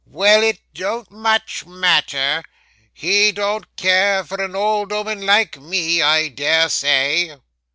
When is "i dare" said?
6.01-6.69